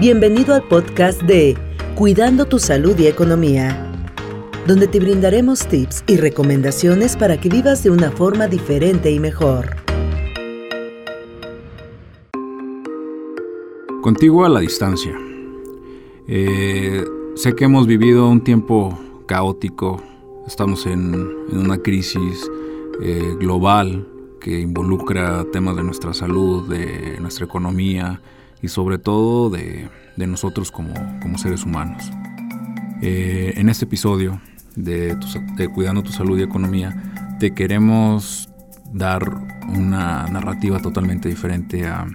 Bienvenido 0.00 0.54
al 0.54 0.62
podcast 0.62 1.20
de 1.22 1.56
Cuidando 1.96 2.46
tu 2.46 2.60
Salud 2.60 2.96
y 3.00 3.08
Economía, 3.08 3.90
donde 4.64 4.86
te 4.86 5.00
brindaremos 5.00 5.66
tips 5.66 6.04
y 6.06 6.18
recomendaciones 6.18 7.16
para 7.16 7.40
que 7.40 7.48
vivas 7.48 7.82
de 7.82 7.90
una 7.90 8.12
forma 8.12 8.46
diferente 8.46 9.10
y 9.10 9.18
mejor. 9.18 9.74
Contigo 14.00 14.44
a 14.44 14.48
la 14.48 14.60
distancia. 14.60 15.18
Eh, 16.28 17.04
sé 17.34 17.56
que 17.56 17.64
hemos 17.64 17.88
vivido 17.88 18.28
un 18.28 18.44
tiempo 18.44 18.96
caótico, 19.26 20.00
estamos 20.46 20.86
en, 20.86 21.28
una 21.50 21.78
crisis 21.78 22.48
eh, 23.02 23.34
global 23.40 24.06
que 24.40 24.60
involucra 24.60 25.44
temas 25.50 25.74
de 25.74 25.82
nuestra 25.82 26.14
salud, 26.14 26.68
de 26.68 27.18
nuestra 27.18 27.46
economía, 27.46 28.22
y 28.62 28.68
sobre 28.68 28.98
todo 28.98 29.50
de, 29.50 29.88
nosotros 30.16 30.70
como, 30.70 30.94
seres 31.38 31.64
humanos. 31.64 32.10
Eh, 33.02 33.54
en 33.56 33.68
este 33.68 33.84
episodio 33.84 34.40
de, 34.74 35.16
Cuidando 35.74 36.02
tu 36.02 36.10
Salud 36.10 36.38
y 36.38 36.42
Economía, 36.42 37.36
te 37.38 37.54
queremos 37.54 38.48
dar 38.92 39.22
una 39.68 40.26
narrativa 40.26 40.80
totalmente 40.80 41.28
diferente 41.28 41.86
a, 41.86 42.06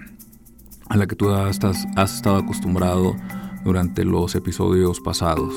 la 0.94 1.06
que 1.06 1.16
tú 1.16 1.30
has, 1.30 1.58
has 1.96 2.14
estado 2.14 2.36
acostumbrado 2.36 3.16
durante 3.64 4.04
los 4.04 4.34
episodios 4.34 5.00
pasados. 5.00 5.54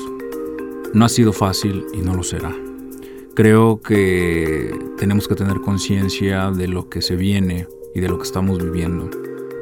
No 0.94 1.04
ha 1.04 1.08
sido 1.08 1.32
fácil 1.32 1.84
y 1.92 1.98
no 1.98 2.14
lo 2.14 2.22
será. 2.22 2.54
Creo 3.34 3.82
que 3.82 4.74
tenemos 4.96 5.28
que 5.28 5.34
tener 5.34 5.60
conciencia 5.60 6.50
de 6.50 6.66
lo 6.66 6.88
que 6.88 7.02
se 7.02 7.14
viene 7.14 7.68
y 7.94 8.00
de 8.00 8.08
lo 8.08 8.16
que 8.18 8.24
estamos 8.24 8.58
viviendo 8.58 9.10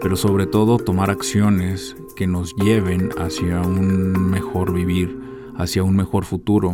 pero 0.07 0.15
sobre 0.17 0.47
todo 0.47 0.79
tomar 0.79 1.11
acciones 1.11 1.97
que 2.15 2.29
nos 2.29 2.55
lleven 2.55 3.11
hacia 3.19 3.61
un 3.61 4.31
mejor 4.31 4.73
vivir, 4.73 5.19
hacia 5.57 5.83
un 5.83 5.97
mejor 5.97 6.25
futuro. 6.25 6.73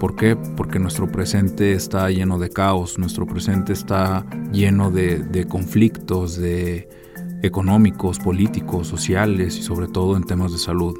¿Por 0.00 0.16
qué? 0.16 0.36
Porque 0.36 0.78
nuestro 0.78 1.12
presente 1.12 1.72
está 1.74 2.08
lleno 2.08 2.38
de 2.38 2.48
caos, 2.48 2.98
nuestro 2.98 3.26
presente 3.26 3.74
está 3.74 4.24
lleno 4.54 4.90
de, 4.90 5.46
conflictos 5.50 6.36
de 6.36 6.88
económicos, 7.42 8.18
políticos, 8.18 8.86
sociales 8.86 9.58
y 9.58 9.62
sobre 9.62 9.86
todo 9.86 10.16
en 10.16 10.24
temas 10.24 10.52
de 10.52 10.58
salud. 10.58 10.98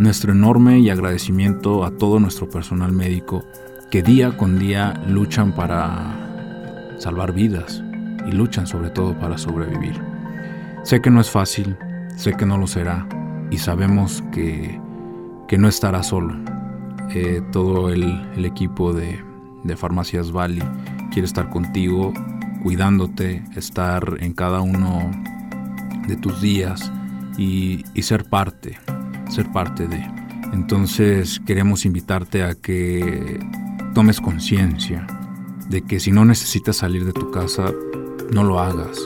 Nuestro 0.00 0.32
enorme 0.32 0.80
y 0.80 0.90
agradecimiento 0.90 1.84
a 1.84 1.96
todo 1.96 2.18
nuestro 2.18 2.50
personal 2.50 2.90
médico 2.90 3.44
que 3.92 4.02
día 4.02 4.36
con 4.36 4.58
día 4.58 5.00
luchan 5.06 5.54
para 5.54 6.96
salvar 6.98 7.32
vidas 7.32 7.84
y 8.26 8.32
luchan 8.32 8.66
sobre 8.66 8.90
todo 8.90 9.16
para 9.16 9.38
sobrevivir. 9.38 10.11
Sé 10.84 11.00
que 11.00 11.10
no 11.10 11.20
es 11.20 11.30
fácil, 11.30 11.76
sé 12.16 12.32
que 12.34 12.44
no 12.44 12.58
lo 12.58 12.66
será 12.66 13.06
y 13.50 13.58
sabemos 13.58 14.24
que, 14.32 14.80
no 15.56 15.68
estará 15.68 16.02
solo. 16.02 16.34
Eh, 17.10 17.42
todo 17.52 17.90
el, 17.90 18.44
equipo 18.44 18.92
de, 18.92 19.22
Farmacias 19.76 20.32
Valley 20.32 20.62
quiere 21.12 21.26
estar 21.26 21.50
contigo, 21.50 22.12
cuidándote, 22.62 23.44
estar 23.54 24.16
en 24.20 24.32
cada 24.32 24.60
uno 24.60 25.10
de 26.08 26.16
tus 26.16 26.40
días 26.40 26.90
y, 27.36 27.84
y 27.94 28.02
ser 28.02 28.24
parte, 28.24 28.78
ser 29.28 29.52
parte 29.52 29.86
de. 29.86 30.04
Entonces 30.52 31.40
queremos 31.46 31.84
invitarte 31.84 32.42
a 32.42 32.54
que 32.54 33.38
tomes 33.94 34.20
conciencia 34.20 35.06
de 35.68 35.82
que 35.82 36.00
si 36.00 36.10
no 36.10 36.24
necesitas 36.24 36.78
salir 36.78 37.04
de 37.04 37.12
tu 37.12 37.30
casa, 37.30 37.66
no 38.32 38.42
lo 38.42 38.58
hagas 38.58 38.98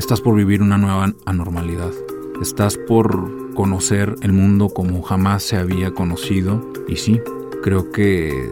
Estás 0.00 0.22
por 0.22 0.34
vivir 0.34 0.62
una 0.62 0.78
nueva 0.78 1.12
anormalidad. 1.26 1.92
Estás 2.40 2.78
por 2.88 3.52
conocer 3.54 4.16
el 4.22 4.32
mundo 4.32 4.70
como 4.70 5.02
jamás 5.02 5.42
se 5.42 5.58
había 5.58 5.90
conocido. 5.90 6.66
Y 6.88 6.96
sí, 6.96 7.20
creo 7.62 7.92
que 7.92 8.50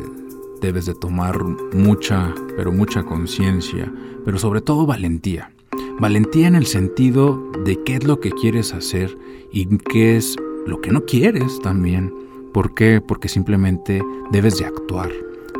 debes 0.60 0.84
de 0.84 0.94
tomar 0.94 1.42
mucha, 1.72 2.34
pero 2.54 2.70
mucha 2.70 3.02
conciencia, 3.04 3.90
pero 4.26 4.38
sobre 4.38 4.60
todo 4.60 4.84
valentía. 4.84 5.50
Valentía 5.98 6.48
en 6.48 6.54
el 6.54 6.66
sentido 6.66 7.42
de 7.64 7.82
qué 7.82 7.94
es 7.94 8.04
lo 8.04 8.20
que 8.20 8.30
quieres 8.30 8.74
hacer 8.74 9.16
y 9.50 9.78
qué 9.78 10.18
es 10.18 10.36
lo 10.66 10.82
que 10.82 10.92
no 10.92 11.06
quieres 11.06 11.60
también. 11.62 12.12
¿Por 12.52 12.74
qué? 12.74 13.00
Porque 13.00 13.30
simplemente 13.30 14.02
debes 14.30 14.58
de 14.58 14.66
actuar. 14.66 15.10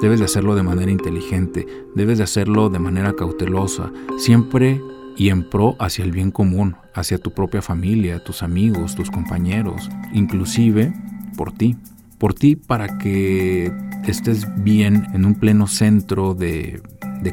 Debes 0.03 0.19
de 0.19 0.27
hacerlo 0.27 0.55
de 0.55 0.63
manera 0.63 0.93
inteligente, 0.93 1.67
debes 1.95 2.19
de 2.19 2.25
hacerlo 2.25 2.69
de 2.69 2.79
manera 2.79 3.15
cautelosa, 3.15 3.91
siempre 4.19 4.83
y 5.19 5.31
en 5.31 5.43
pro 5.43 5.77
hacia 5.81 6.05
el 6.05 6.13
bien 6.13 6.31
común, 6.31 6.77
hacia 6.95 7.19
tu 7.19 7.33
propia 7.33 7.61
familia, 7.61 8.23
tus 8.23 8.45
amigos, 8.45 8.95
tus 8.95 9.11
compañeros, 9.11 9.91
inclusive 10.13 10.95
por 11.37 11.53
ti. 11.53 11.77
Por 12.19 12.35
ti 12.35 12.57
para 12.57 12.99
que 12.99 13.73
estés 14.07 14.47
bien 14.63 15.07
en 15.13 15.25
un 15.25 15.35
pleno 15.35 15.67
centro 15.67 16.35
de, 16.35 16.81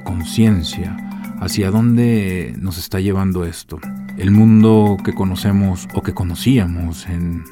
conciencia 0.04 0.98
hacia 1.40 1.72
dónde 1.72 2.56
nos 2.58 2.78
está 2.78 3.00
llevando 3.00 3.46
esto. 3.46 3.80
El 4.18 4.32
mundo 4.32 4.98
que 5.06 5.14
conocemos 5.14 5.88
o 5.94 6.02
que 6.02 6.14
conocíamos 6.14 7.08
en, 7.08 7.44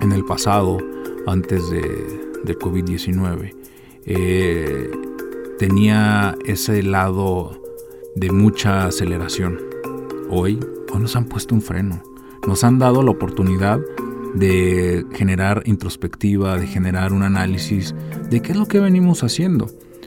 el 0.00 0.24
pasado, 0.24 0.78
antes 1.26 1.68
de, 1.68 1.82
del 2.44 2.58
COVID-19, 2.58 3.54
eh, 4.06 4.90
tenía 5.58 6.34
ese 6.46 6.82
lado 6.82 7.60
de 8.16 8.30
mucha 8.32 8.86
aceleración 8.86 9.69
hoy, 10.30 10.58
nos 11.00 11.16
han 11.16 11.24
puesto 11.24 11.54
un 11.54 11.62
freno. 11.62 12.02
Nos 12.46 12.64
han 12.64 12.78
dado 12.78 13.02
la 13.02 13.10
oportunidad 13.10 13.80
de 14.34 15.04
generar 15.12 15.62
introspectiva, 15.66 16.56
de 16.56 16.66
generar 16.66 17.12
un 17.12 17.22
análisis 17.22 17.94
de 18.30 18.40
qué 18.40 18.52
es 18.52 18.58
lo 18.58 18.66
que 18.66 18.80
venimos 18.80 19.24
haciendo 19.24 19.66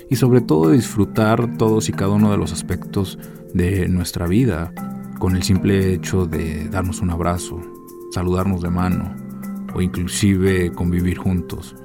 y 0.09 0.15
sobre 0.15 0.41
todo 0.41 0.69
de 0.69 0.75
disfrutar 0.75 1.57
todos 1.57 1.89
y 1.89 1.93
cada 1.93 2.11
uno 2.11 2.31
de 2.31 2.37
los 2.37 2.53
aspectos 2.53 3.19
de 3.53 3.87
nuestra 3.89 4.27
vida 4.27 4.73
con 5.19 5.35
el 5.35 5.43
simple 5.43 5.93
hecho 5.93 6.25
de 6.25 6.69
darnos 6.69 7.01
un 7.01 7.11
abrazo, 7.11 7.59
saludarnos 8.11 8.61
de 8.61 8.69
mano 8.69 9.15
o 9.73 9.81
inclusive 9.81 10.71
convivir 10.71 11.17
juntos. 11.17 11.75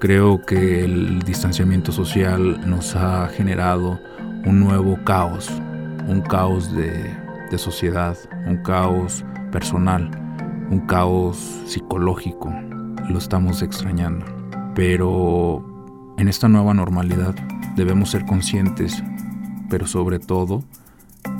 Creo 0.00 0.40
que 0.44 0.84
el 0.84 1.20
distanciamiento 1.22 1.92
social 1.92 2.60
nos 2.68 2.94
ha 2.94 3.28
generado 3.28 3.98
un 4.44 4.60
nuevo 4.60 4.98
caos, 5.04 5.50
un 6.06 6.20
caos 6.20 6.74
de 6.74 7.23
de 7.50 7.58
sociedad, 7.58 8.16
un 8.46 8.58
caos 8.58 9.24
personal, 9.52 10.10
un 10.70 10.80
caos 10.80 11.62
psicológico. 11.66 12.52
Lo 13.08 13.18
estamos 13.18 13.62
extrañando. 13.62 14.26
Pero 14.74 15.64
en 16.18 16.28
esta 16.28 16.48
nueva 16.48 16.74
normalidad 16.74 17.34
debemos 17.76 18.10
ser 18.10 18.24
conscientes, 18.24 19.02
pero 19.68 19.86
sobre 19.86 20.18
todo 20.18 20.64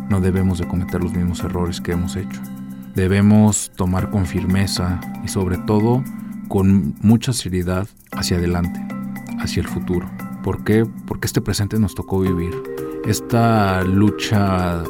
no 0.08 0.20
debemos 0.20 0.58
de 0.58 0.68
cometer 0.68 1.02
los 1.02 1.12
mismos 1.12 1.40
errores 1.40 1.80
que 1.80 1.92
hemos 1.92 2.16
hecho. 2.16 2.40
Debemos 2.94 3.72
tomar 3.74 4.10
con 4.10 4.26
firmeza 4.26 5.00
y 5.24 5.28
sobre 5.28 5.58
todo 5.58 6.04
con 6.48 6.94
mucha 7.00 7.32
seriedad 7.32 7.88
hacia 8.12 8.36
adelante, 8.36 8.80
hacia 9.40 9.62
el 9.62 9.68
futuro. 9.68 10.08
¿Por 10.42 10.62
qué? 10.62 10.86
Porque 11.06 11.26
este 11.26 11.40
presente 11.40 11.78
nos 11.78 11.94
tocó 11.94 12.20
vivir. 12.20 12.54
Esta 13.04 13.82
lucha 13.82 14.84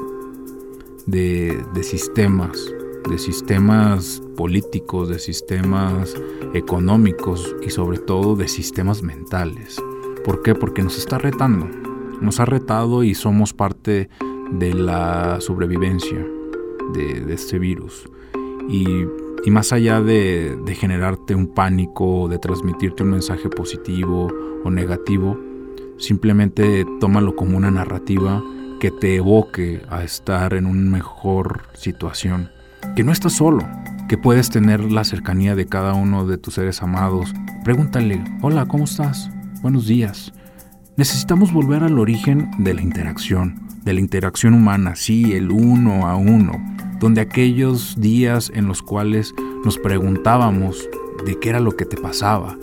de, 1.07 1.83
sistemas, 1.83 2.73
de 3.09 3.19
sistemas 3.19 4.23
políticos, 4.37 5.09
de 5.09 5.19
sistemas 5.19 6.15
económicos 6.55 7.55
y 7.63 7.71
sobre 7.71 7.99
todo 7.99 8.37
de 8.37 8.49
sistemas 8.49 9.03
mentales. 9.03 9.83
¿Por 10.25 10.43
qué? 10.43 10.55
Porque 10.55 10.83
nos 10.83 10.99
está 10.99 11.19
retando. 11.19 11.69
Nos 12.21 12.41
ha 12.41 12.45
retado 12.45 13.03
y 13.03 13.15
somos 13.15 13.53
parte 13.53 14.09
de 14.53 14.73
la 14.73 15.41
sobrevivencia 15.41 16.27
de, 16.95 17.33
este 17.33 17.59
virus. 17.59 18.09
Y, 18.69 18.87
más 19.51 19.75
allá 19.75 20.01
de, 20.01 20.57
de, 20.65 20.75
generarte 20.75 21.35
un 21.35 21.49
pánico, 21.49 22.29
de 22.29 22.39
transmitirte 22.39 23.03
un 23.03 23.11
mensaje 23.11 23.51
positivo 23.51 24.29
o 24.65 24.71
negativo, 24.71 25.39
simplemente 25.99 26.87
tómalo 26.99 27.37
como 27.37 27.59
una 27.59 27.71
narrativa 27.71 28.43
que 28.85 28.91
te 28.91 29.17
evoque 29.17 29.81
a 29.89 30.05
estar 30.05 30.53
en 30.53 30.67
una 30.67 30.91
mejor 30.91 31.63
situación. 31.73 32.51
Que 32.95 33.03
no 33.03 33.13
estás 33.13 33.33
solo, 33.33 33.67
que 34.11 34.19
puedes 34.19 34.51
tener 34.51 34.93
la 34.93 35.05
cercanía 35.05 35.55
de 35.55 35.65
cada 35.65 35.95
uno 35.95 36.27
de 36.27 36.37
tus 36.37 36.53
seres 36.53 36.83
amados. 36.83 37.33
Pregúntale, 37.65 38.23
hola, 38.43 38.67
¿cómo 38.67 38.85
estás? 38.85 39.31
Buenos 39.63 39.87
días. 39.87 40.35
Necesitamos 40.99 41.51
volver 41.51 41.83
al 41.83 41.99
origen 41.99 42.51
de 42.59 42.75
la 42.75 42.83
interacción, 42.83 43.59
de 43.87 43.95
la 43.95 44.01
interacción 44.01 44.53
humana, 44.53 44.97
sí, 44.97 45.33
el 45.33 45.51
uno 45.51 46.07
a 46.07 46.17
uno, 46.17 46.53
donde 47.01 47.23
aquellos 47.23 47.99
días 47.99 48.53
en 48.55 48.67
los 48.67 48.83
cuales 48.83 49.33
nos 49.65 49.79
preguntábamos 49.79 50.87
de 51.25 51.41
qué 51.41 51.49
era 51.49 51.61
lo 51.61 51.73
que 51.73 51.87
te 51.87 51.97
pasaba, 51.97 52.59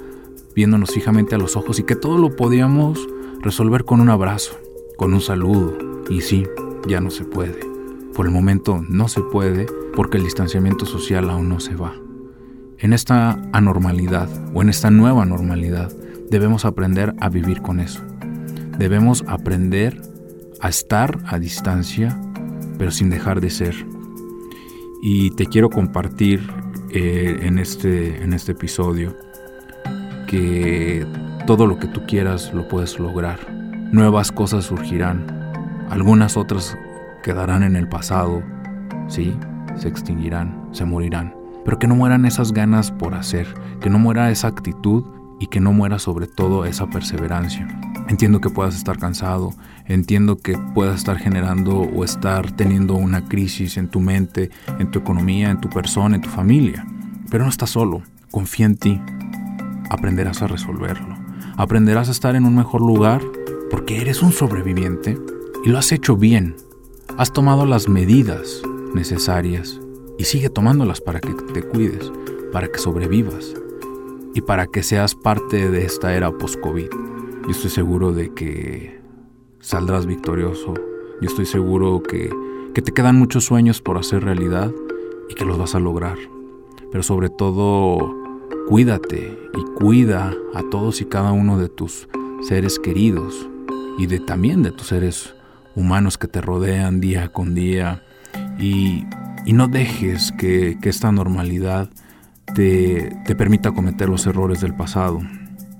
viéndonos 0.55 0.91
fijamente 0.91 1.33
a 1.33 1.39
los 1.39 1.55
ojos 1.55 1.79
y 1.79 1.83
que 1.83 1.95
todo 1.95 2.19
lo 2.19 2.35
podíamos 2.35 2.99
resolver 3.39 3.85
con 3.85 4.01
un 4.01 4.09
abrazo, 4.11 4.51
con 4.97 5.15
un 5.15 5.21
saludo, 5.21 5.90
y 6.09 6.21
sí, 6.21 6.45
ya 6.87 7.01
no 7.01 7.09
se 7.09 7.23
puede. 7.23 7.59
Por 8.13 8.25
el 8.25 8.31
momento 8.31 8.83
no 8.87 9.07
se 9.07 9.21
puede 9.21 9.65
porque 9.95 10.17
el 10.17 10.23
distanciamiento 10.23 10.85
social 10.85 11.29
aún 11.29 11.49
no 11.49 11.59
se 11.59 11.75
va. 11.75 11.93
en 12.79 12.93
esta 12.93 13.39
anormalidad 13.53 14.27
o 14.55 14.63
en 14.63 14.69
esta 14.69 14.89
nueva 14.89 15.23
normalidad, 15.23 15.91
debemos 16.31 16.65
aprender 16.65 17.13
a 17.19 17.29
vivir 17.29 17.61
con 17.61 17.79
eso. 17.79 18.01
Debemos 18.79 19.23
aprender 19.27 20.01
a 20.61 20.69
estar 20.69 21.19
a 21.27 21.37
distancia, 21.37 22.19
pero 22.79 22.89
sin 22.89 23.11
dejar 23.11 23.39
de 23.39 23.51
ser. 23.51 23.75
Y 25.03 25.29
te 25.31 25.45
quiero 25.45 25.69
compartir 25.69 26.41
eh, 26.89 27.39
en, 27.43 27.59
este, 27.59 28.23
en 28.23 28.33
este 28.33 28.53
episodio 28.53 29.15
que 30.25 31.05
todo 31.45 31.67
lo 31.67 31.77
que 31.77 31.87
tú 31.87 32.01
quieras 32.07 32.53
lo 32.53 32.67
puedes 32.67 32.97
lograr. 32.97 33.39
Nuevas 33.91 34.31
cosas 34.31 34.65
surgirán, 34.65 35.40
algunas 35.91 36.37
otras 36.37 36.77
quedarán 37.21 37.61
en 37.61 37.75
el 37.75 37.87
pasado, 37.87 38.41
sí, 39.07 39.37
se 39.75 39.87
extinguirán, 39.87 40.69
se 40.71 40.85
morirán 40.85 41.41
pero 41.63 41.79
que 41.79 41.87
no 41.87 41.95
mueran 41.95 42.25
esas 42.25 42.53
ganas 42.53 42.91
por 42.91 43.13
hacer, 43.13 43.47
que 43.79 43.89
no 43.89 43.99
muera 43.99 44.31
esa 44.31 44.47
actitud 44.47 45.05
y 45.39 45.47
que 45.47 45.59
no 45.59 45.73
muera 45.73 45.99
sobre 45.99 46.27
todo 46.27 46.65
esa 46.65 46.87
perseverancia. 46.87 47.67
Entiendo 48.07 48.41
que 48.41 48.49
puedas 48.49 48.75
estar 48.75 48.97
cansado, 48.97 49.53
entiendo 49.85 50.37
que 50.37 50.57
puedas 50.73 50.97
estar 50.97 51.17
generando 51.17 51.79
o 51.79 52.03
estar 52.03 52.51
teniendo 52.51 52.95
una 52.95 53.25
crisis 53.25 53.77
en 53.77 53.87
tu 53.87 53.99
mente, 53.99 54.49
en 54.79 54.91
tu 54.91 54.99
economía, 54.99 55.49
en 55.49 55.61
tu 55.61 55.69
persona, 55.69 56.15
en 56.15 56.21
tu 56.21 56.29
familia, 56.29 56.85
pero 57.29 57.43
no 57.43 57.49
estás 57.49 57.69
solo, 57.69 58.01
confía 58.31 58.65
en 58.65 58.77
ti, 58.77 59.01
aprenderás 59.89 60.41
a 60.41 60.47
resolverlo, 60.47 61.15
aprenderás 61.57 62.09
a 62.09 62.11
estar 62.11 62.35
en 62.35 62.45
un 62.45 62.55
mejor 62.55 62.81
lugar 62.81 63.21
porque 63.69 64.01
eres 64.01 64.21
un 64.21 64.33
sobreviviente 64.33 65.17
y 65.63 65.69
lo 65.69 65.77
has 65.77 65.91
hecho 65.91 66.15
bien, 66.15 66.55
has 67.17 67.31
tomado 67.31 67.65
las 67.65 67.87
medidas 67.87 68.61
necesarias 68.95 69.79
y 70.17 70.23
sigue 70.23 70.49
tomándolas 70.49 71.01
para 71.01 71.19
que 71.19 71.33
te 71.53 71.61
cuides, 71.61 72.11
para 72.51 72.67
que 72.67 72.79
sobrevivas 72.79 73.53
y 74.33 74.41
para 74.41 74.65
que 74.67 74.81
seas 74.81 75.13
parte 75.13 75.69
de 75.69 75.85
esta 75.85 76.15
era 76.15 76.31
post-COVID. 76.31 76.89
Yo 77.43 77.49
estoy 77.49 77.69
seguro 77.69 78.11
de 78.11 78.33
que 78.33 79.01
saldrás 79.59 80.05
victorioso. 80.05 80.73
Yo 81.21 81.27
estoy 81.27 81.45
seguro 81.45 82.01
que, 82.01 82.33
que 82.73 82.81
te 82.81 82.91
quedan 82.91 83.17
muchos 83.17 83.45
sueños 83.45 83.81
por 83.81 83.97
hacer 83.97 84.23
realidad 84.23 84.71
y 85.29 85.35
que 85.35 85.45
los 85.45 85.57
vas 85.57 85.75
a 85.75 85.79
lograr. 85.79 86.17
Pero 86.91 87.03
sobre 87.03 87.29
todo, 87.29 88.15
cuídate 88.67 89.37
y 89.55 89.63
cuida 89.75 90.33
a 90.53 90.63
todos 90.63 91.01
y 91.01 91.05
cada 91.05 91.31
uno 91.31 91.57
de 91.59 91.69
tus 91.69 92.07
seres 92.41 92.79
queridos 92.79 93.47
y 93.97 94.07
de 94.07 94.19
también 94.19 94.63
de 94.63 94.71
tus 94.71 94.87
seres 94.87 95.35
humanos 95.75 96.17
que 96.17 96.27
te 96.27 96.41
rodean 96.41 96.99
día 96.99 97.29
con 97.29 97.55
día. 97.55 98.03
Y 98.59 99.05
y 99.45 99.53
no 99.53 99.67
dejes 99.67 100.31
que, 100.31 100.77
esta 100.83 101.11
normalidad 101.11 101.89
te, 102.53 103.15
te, 103.25 103.35
permita 103.35 103.71
cometer 103.71 104.09
los 104.09 104.25
errores 104.27 104.61
del 104.61 104.75
pasado. 104.75 105.21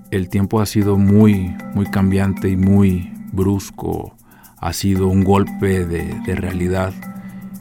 El 0.10 0.30
tiempo 0.30 0.62
ha 0.62 0.66
sido 0.66 0.98
muy, 0.98 1.56
muy 1.74 1.86
cambiante 1.86 2.50
y 2.50 2.58
muy 2.58 3.12
brusco. 3.32 4.16
Ha 4.58 4.74
sido 4.74 5.08
un 5.08 5.24
golpe 5.24 5.86
de, 5.86 6.36
realidad 6.36 6.94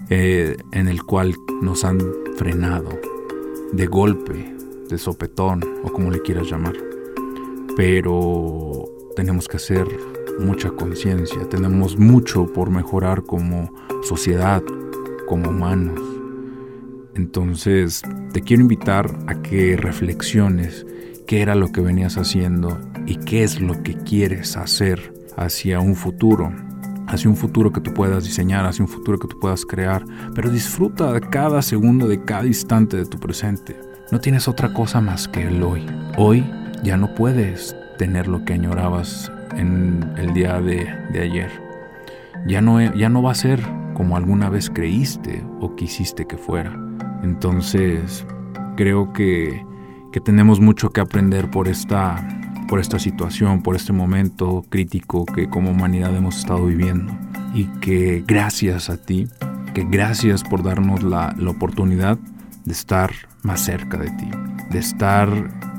eh, 0.08 0.56
en 0.72 0.88
el 0.88 1.02
cual 1.02 1.34
nos 1.60 1.84
han 1.84 2.00
frenado 2.36 2.90
de 3.72 3.86
golpe, 3.86 4.54
de 4.88 4.98
sopetón 4.98 5.62
o 5.84 5.92
como 5.92 6.10
le 6.10 6.22
quieras 6.22 6.50
llamar. 6.50 6.74
Pero 7.76 8.86
tenemos 9.16 9.48
que 9.48 9.58
hacer 9.58 9.86
mucha 10.40 10.70
conciencia, 10.70 11.48
tenemos 11.48 11.96
mucho 11.98 12.52
por 12.52 12.70
mejorar 12.70 13.22
como 13.22 13.72
sociedad, 14.02 14.62
como 15.28 15.50
humanos. 15.50 16.00
Entonces, 17.14 18.02
te 18.32 18.42
quiero 18.42 18.62
invitar 18.62 19.16
a 19.26 19.40
que 19.42 19.76
reflexiones 19.76 20.86
qué 21.26 21.42
era 21.42 21.54
lo 21.54 21.70
que 21.70 21.80
venías 21.80 22.16
haciendo 22.16 22.80
y 23.06 23.16
qué 23.16 23.42
es 23.44 23.60
lo 23.60 23.82
que 23.82 23.94
quieres 23.94 24.56
hacer 24.56 25.12
hacia 25.36 25.80
un 25.80 25.94
futuro, 25.94 26.52
hacia 27.06 27.30
un 27.30 27.36
futuro 27.36 27.72
que 27.72 27.80
tú 27.80 27.92
puedas 27.92 28.24
diseñar, 28.24 28.64
hacia 28.66 28.84
un 28.84 28.90
futuro 28.90 29.18
que 29.18 29.28
tú 29.28 29.38
puedas 29.38 29.64
crear, 29.64 30.04
pero 30.34 30.50
disfruta 30.50 31.12
de 31.12 31.20
cada 31.20 31.62
segundo, 31.62 32.08
de 32.08 32.24
cada 32.24 32.46
instante 32.46 32.96
de 32.96 33.06
tu 33.06 33.18
presente. 33.18 33.78
No 34.10 34.20
tienes 34.20 34.48
otra 34.48 34.72
cosa 34.72 35.00
más 35.00 35.28
que 35.28 35.42
el 35.42 35.62
hoy. 35.62 35.86
Hoy 36.16 36.44
ya 36.82 36.96
no 36.96 37.14
puedes 37.14 37.76
tener 37.98 38.26
lo 38.26 38.44
que 38.44 38.54
añorabas 38.54 39.30
en 39.56 40.12
el 40.16 40.32
día 40.32 40.60
de, 40.60 40.88
de 41.12 41.20
ayer. 41.20 41.50
Ya 42.46 42.60
no, 42.60 42.80
ya 42.94 43.08
no 43.08 43.22
va 43.22 43.32
a 43.32 43.34
ser 43.34 43.60
como 43.94 44.16
alguna 44.16 44.48
vez 44.48 44.70
creíste 44.70 45.44
o 45.60 45.76
quisiste 45.76 46.26
que 46.26 46.38
fuera. 46.38 46.72
Entonces, 47.22 48.24
creo 48.76 49.12
que, 49.12 49.62
tenemos 50.24 50.58
mucho 50.58 50.90
que 50.90 51.02
aprender 51.02 51.50
por 51.50 51.68
esta, 51.68 52.16
por 52.66 52.80
esta 52.80 52.98
situación, 52.98 53.62
por 53.62 53.76
este 53.76 53.92
momento 53.92 54.64
crítico 54.70 55.26
que 55.26 55.50
como 55.50 55.70
humanidad 55.70 56.16
hemos 56.16 56.38
estado 56.38 56.64
viviendo. 56.64 57.12
Y 57.54 57.64
que 57.80 58.24
gracias 58.26 58.88
a 58.88 58.96
ti, 58.96 59.28
que 59.74 59.84
gracias 59.84 60.42
por 60.44 60.62
darnos 60.62 61.02
la, 61.02 61.34
la 61.36 61.50
oportunidad 61.50 62.18
de 62.64 62.72
estar 62.72 63.10
más 63.42 63.60
cerca 63.60 63.98
de 63.98 64.10
ti, 64.12 64.30
de 64.70 64.78
estar 64.78 65.28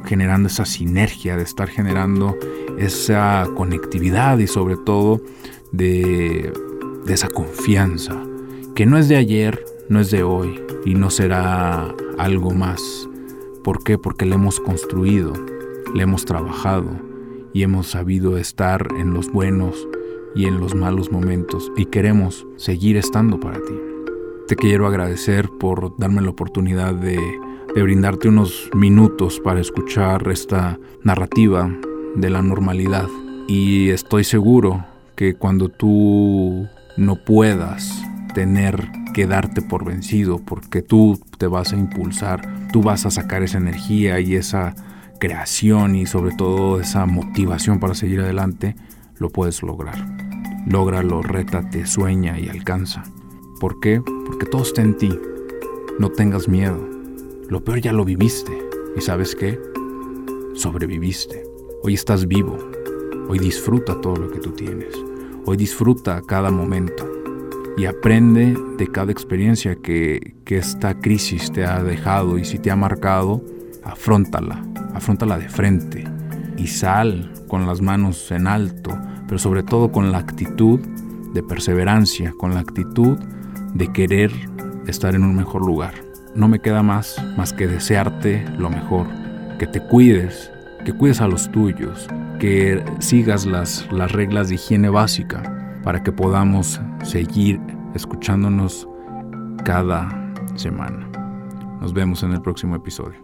generando 0.05 0.47
esa 0.47 0.65
sinergia, 0.65 1.35
de 1.37 1.43
estar 1.43 1.69
generando 1.69 2.37
esa 2.77 3.47
conectividad 3.55 4.37
y 4.39 4.47
sobre 4.47 4.77
todo 4.77 5.21
de 5.71 6.51
esa 7.07 7.29
confianza, 7.29 8.21
que 8.75 8.85
no 8.85 8.97
es 8.97 9.09
de 9.09 9.17
ayer, 9.17 9.63
no 9.89 9.99
es 9.99 10.11
de 10.11 10.23
hoy 10.23 10.61
y 10.85 10.95
no 10.95 11.09
será 11.09 11.93
algo 12.17 12.51
más. 12.51 13.09
¿Por 13.63 13.83
qué? 13.83 13.97
Porque 13.97 14.25
le 14.25 14.35
hemos 14.35 14.59
construido, 14.59 15.33
le 15.93 16.03
hemos 16.03 16.25
trabajado 16.25 16.89
y 17.53 17.63
hemos 17.63 17.87
sabido 17.87 18.37
estar 18.37 18.87
en 18.97 19.13
los 19.13 19.31
buenos 19.31 19.87
y 20.33 20.45
en 20.45 20.59
los 20.59 20.75
malos 20.75 21.11
momentos 21.11 21.71
y 21.75 21.85
queremos 21.85 22.47
seguir 22.55 22.97
estando 22.97 23.39
para 23.39 23.57
ti. 23.57 23.75
Te 24.47 24.55
quiero 24.55 24.87
agradecer 24.87 25.49
por 25.59 25.95
darme 25.97 26.21
la 26.21 26.29
oportunidad 26.29 26.93
de, 26.95 27.19
de 27.73 27.81
brindarte 27.81 28.27
unos 28.27 28.69
minutos 28.73 29.39
para 29.39 29.61
escuchar 29.61 30.27
esta 30.29 30.77
narrativa 31.03 31.71
de 32.15 32.29
la 32.29 32.41
normalidad 32.41 33.07
y 33.47 33.89
estoy 33.89 34.23
seguro 34.23 34.85
que 35.15 35.35
cuando 35.35 35.69
tú 35.69 36.67
no 36.97 37.15
puedas 37.23 38.03
tener 38.33 38.89
que 39.13 39.27
darte 39.27 39.61
por 39.61 39.85
vencido, 39.85 40.39
porque 40.39 40.81
tú 40.81 41.19
te 41.37 41.47
vas 41.47 41.73
a 41.73 41.77
impulsar, 41.77 42.41
tú 42.71 42.81
vas 42.81 43.05
a 43.05 43.11
sacar 43.11 43.43
esa 43.43 43.57
energía 43.57 44.19
y 44.19 44.35
esa 44.35 44.75
creación 45.19 45.95
y 45.95 46.05
sobre 46.05 46.35
todo 46.35 46.79
esa 46.79 47.05
motivación 47.05 47.79
para 47.79 47.93
seguir 47.93 48.21
adelante, 48.21 48.75
lo 49.17 49.29
puedes 49.29 49.61
lograr. 49.63 49.97
Lógralo, 50.65 51.21
rétate, 51.21 51.85
sueña 51.85 52.39
y 52.39 52.49
alcanza. 52.49 53.03
¿Por 53.59 53.79
qué? 53.79 54.01
Porque 54.25 54.45
todo 54.45 54.63
está 54.63 54.81
en 54.81 54.97
ti. 54.97 55.11
No 55.99 56.09
tengas 56.09 56.47
miedo. 56.47 57.00
Lo 57.51 57.61
peor 57.61 57.81
ya 57.81 57.91
lo 57.91 58.05
viviste. 58.05 58.57
¿Y 58.95 59.01
sabes 59.01 59.35
qué? 59.35 59.59
Sobreviviste. 60.53 61.43
Hoy 61.83 61.95
estás 61.95 62.25
vivo. 62.25 62.57
Hoy 63.27 63.39
disfruta 63.39 63.99
todo 63.99 64.15
lo 64.15 64.31
que 64.31 64.39
tú 64.39 64.51
tienes. 64.51 64.95
Hoy 65.45 65.57
disfruta 65.57 66.21
cada 66.25 66.49
momento 66.49 67.05
y 67.75 67.87
aprende 67.87 68.57
de 68.77 68.87
cada 68.87 69.11
experiencia 69.11 69.75
que, 69.75 70.37
esta 70.45 70.97
crisis 70.99 71.51
te 71.51 71.65
ha 71.65 71.83
dejado 71.83 72.37
y 72.37 72.45
si 72.45 72.57
te 72.57 72.71
ha 72.71 72.75
marcado, 72.77 73.41
afrontala, 73.83 74.65
afrontala 74.93 75.37
de 75.37 75.47
frente 75.47 76.05
y 76.57 76.67
sal 76.67 77.33
con 77.47 77.65
las 77.65 77.81
manos 77.81 78.31
en 78.31 78.47
alto, 78.47 78.97
pero 79.27 79.39
sobre 79.39 79.63
todo 79.63 79.91
con 79.91 80.11
la 80.13 80.19
actitud 80.19 80.79
de 81.33 81.43
perseverancia, 81.43 82.33
con 82.37 82.53
la 82.53 82.61
actitud 82.61 83.17
de 83.73 83.91
querer 83.91 84.31
estar 84.87 85.15
en 85.15 85.23
un 85.23 85.35
mejor 85.35 85.65
lugar. 85.65 86.10
No 86.33 86.47
me 86.47 86.59
queda 86.59 86.81
más 86.83 87.21
más 87.35 87.53
que 87.53 87.67
desearte 87.67 88.45
lo 88.57 88.69
mejor, 88.69 89.07
que 89.59 89.67
te 89.67 89.81
cuides, 89.81 90.51
que 90.85 90.93
cuides 90.93 91.21
a 91.21 91.27
los 91.27 91.51
tuyos, 91.51 92.07
que 92.39 92.83
sigas 92.99 93.45
las, 93.45 93.87
las 93.91 94.11
reglas 94.11 94.49
de 94.49 94.55
higiene 94.55 94.89
básica 94.89 95.43
para 95.83 96.03
que 96.03 96.11
podamos 96.11 96.79
seguir 97.03 97.59
escuchándonos 97.93 98.87
cada 99.63 100.09
semana. 100.55 101.09
Nos 101.79 101.93
vemos 101.93 102.23
en 102.23 102.33
el 102.33 102.41
próximo 102.41 102.75
episodio. 102.75 103.19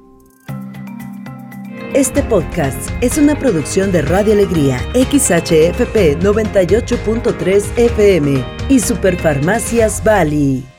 Este 1.94 2.22
podcast 2.24 2.92
es 3.02 3.18
una 3.18 3.36
producción 3.36 3.92
de 3.92 4.02
Radio 4.02 4.34
Alegría 4.34 4.78
XHFP 4.94 6.20
98.3 6.22 7.78
FM 7.78 8.44
y 8.70 8.80
Superfarmacias 8.80 10.04
Bali. 10.04 10.77